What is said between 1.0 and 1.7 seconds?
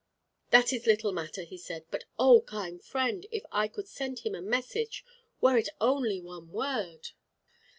matter," he